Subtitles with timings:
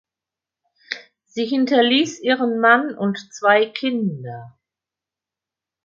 [1.25, 4.57] Sie hinterließ ihren Mann und zwei Kinder.